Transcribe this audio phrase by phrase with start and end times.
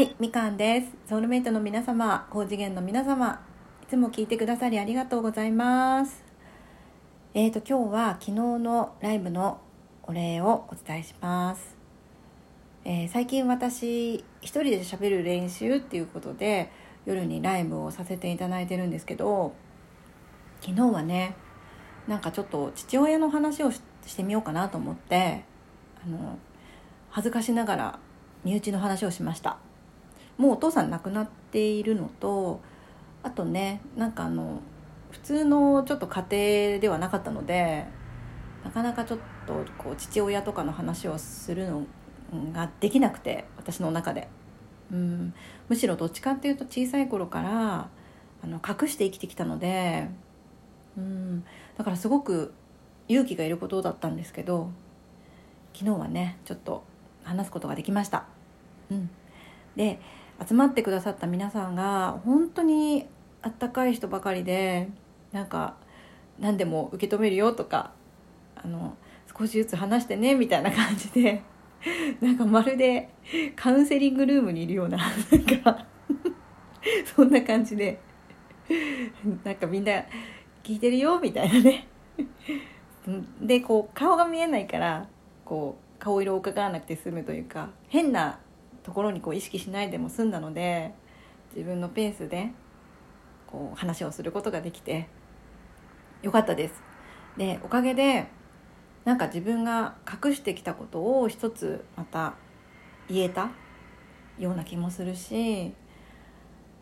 [0.00, 0.86] はいみかんです。
[1.10, 3.44] ソウルメイトの皆様高次元の皆様
[3.82, 6.24] いつも聞いてくださりありがとうございます。
[7.34, 9.60] えーと今日は昨日のライブの
[10.04, 11.76] お礼をお伝えします、
[12.86, 16.72] えー最近私一人で喋る練習っていうことで
[17.04, 19.52] 夜にライブをさせていただいてるんですけど
[20.62, 21.36] 昨日はね
[22.08, 25.44] なんかちょっと父親の話をししてみようかなと思って
[26.02, 26.38] あの
[27.10, 27.98] 恥ずかしながら
[28.44, 29.58] 身内の話をしました。
[30.40, 32.60] もうお父さん亡くなっているのと
[33.22, 34.60] あとねなんかあの
[35.10, 37.84] 普通のちょっと家庭ではなかったので
[38.64, 41.84] なかなかちょっとこう父親とかの話をするの
[42.52, 44.28] ができなくて私の中で。
[44.90, 45.34] うん。
[45.68, 47.88] むしろどっちかっていうと小さい頃から
[48.42, 50.08] あの隠して生きてきたので
[50.96, 51.44] うん。
[51.78, 52.52] だからすごく
[53.08, 54.70] 勇気がいることだったんですけど
[55.74, 56.84] 昨日はねちょっと
[57.24, 58.24] 話すことができました、
[58.90, 59.10] うん、
[59.76, 60.00] で
[60.46, 63.06] 集まってくださった皆さんが本当に
[63.42, 64.88] あったかい人ばかりで
[65.32, 65.76] なんか
[66.38, 67.92] 何でも受け止めるよとか
[68.56, 68.96] あの
[69.38, 71.42] 少しずつ話してねみたいな感じで
[72.20, 73.10] なんかまるで
[73.56, 75.04] カウンセリングルームにいるようなな
[75.38, 75.86] んか
[77.04, 78.00] そんな感じで
[79.44, 79.92] なんかみんな
[80.62, 81.86] 聞いてるよみたいなね。
[83.40, 85.08] でこう顔が見えないから
[85.44, 88.38] こう顔色を伺わなくて済むというか変な
[88.82, 90.94] ところにこう意識しないでも済んだので
[91.54, 92.50] 自分のペースで
[93.46, 95.08] こう話をすることができて
[96.22, 96.74] よかったです。
[97.36, 98.28] でおかげで
[99.04, 102.34] なんか自分が隠してきたことを一つまた
[103.08, 103.50] 言えた
[104.38, 105.72] ような気もするし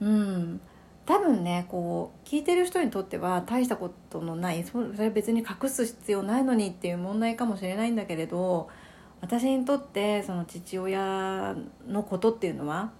[0.00, 0.60] うん。
[1.06, 8.68] 多分ねこう聞いてる人にとっては大したことのないそれは別に隠す必要ないのにっていう問題かもしれないんだけれど
[9.20, 11.56] 私にとってその父親
[11.88, 12.92] のことっていうのは、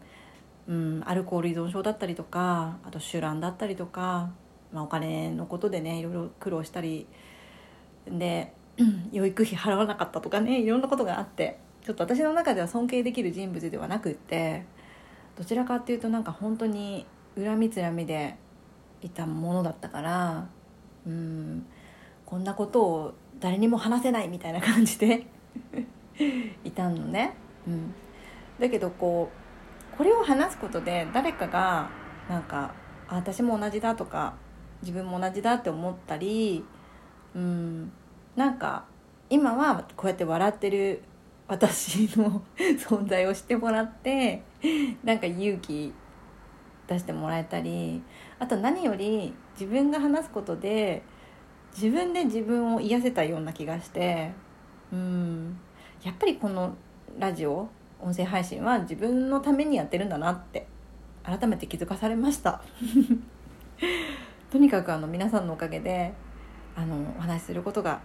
[0.67, 4.31] うん、アルコール依存症だったりとかあと酒乱だったりとか、
[4.72, 7.06] まあ、お金のことでねいろいろ苦労したり
[8.09, 8.53] で
[9.12, 14.65] 養育費払わなかったとかねいろんなことがあってちょっと私の中では尊敬できる人物ではなくって
[15.38, 17.06] どちらかっていうとなんか本当に
[17.37, 18.37] 恨みつらみで
[19.03, 20.49] いたものだったから
[21.06, 21.66] うん
[22.25, 25.26] こんなことを誰にも話せないみたいな感じで。
[26.65, 27.34] いたのね、
[27.66, 27.94] うん、
[28.59, 29.31] だけどこ
[29.94, 31.88] うこれを話すことで誰かが
[32.28, 32.75] なんか
[33.09, 34.34] 私も同じだとか
[34.82, 36.65] 自分も同じだって思ったり
[37.34, 37.93] うん。
[38.37, 38.84] なんか
[39.31, 41.03] 今はこうやって笑ってる
[41.49, 42.43] 私の
[42.78, 44.43] 存在を知ってもらって
[45.03, 45.93] なんか勇気
[46.87, 48.03] 出してもらえたり
[48.38, 51.03] あと何より自分が話すことで
[51.72, 54.32] 自分で自分を癒せたような気がして
[54.93, 55.59] うん。
[56.06, 56.77] やっぱりこの
[57.19, 57.69] ラジオ
[58.00, 60.69] 音声配信は自分のためにやってるんだなって
[61.25, 62.62] 改めて気づかされました。
[64.53, 66.15] とにかくあの皆さんのおかげで
[66.77, 68.03] あのお話しすることが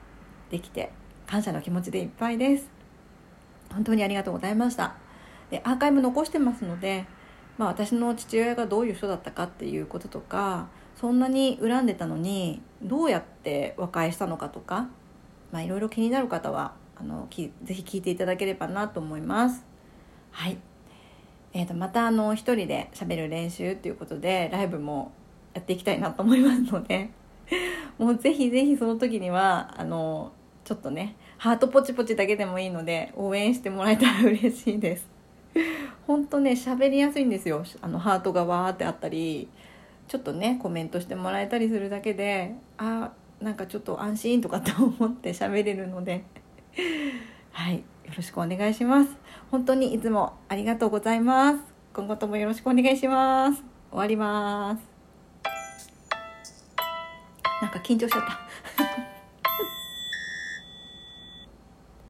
[0.49, 0.91] できて
[1.27, 2.71] 感謝の気持ちでいっぱいです。
[3.71, 4.95] 本当にありがとうございました。
[5.51, 7.05] でアーカイブ残してますので、
[7.59, 14.89] まあ、私の父親がどういう人だったかっていうこととかそんなに恨んでたのにどうやって和解したのかとか、
[15.51, 19.65] まあ、いろいろ気になる方はあのきぜひ聞いていただければなと思います。
[20.29, 20.57] はい。
[21.53, 25.11] えー、とまたあの一人で喋る練習っていうことでライブも
[25.53, 27.09] やっていきたいなと思いますので
[27.97, 30.31] もうぜひぜひその時にはあの
[30.63, 35.09] ちょっとねハートポチポチだけでもいいので応援してもらえたら嬉しいです。
[36.07, 37.63] 本当ね喋りやすいんですよ。
[37.81, 39.49] あのハートがわーってあったり
[40.07, 46.23] ちょっとねコメントしてもらえたりするだけであなんかちょっと安心とかって思って喋れるので。
[47.51, 47.83] はいよ
[48.15, 49.09] ろしくお願いします。
[49.49, 51.59] 本当にいつもありがとうございます。
[51.93, 53.63] 今後ともよろしくお願いします。
[53.89, 54.81] 終わります。
[57.61, 58.80] なんか緊張しちゃった。